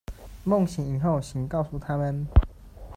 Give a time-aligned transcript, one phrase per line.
[0.43, 2.25] 梦醒以后请告诉他们